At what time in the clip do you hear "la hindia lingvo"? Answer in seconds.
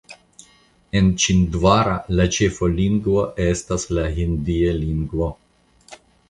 3.99-5.29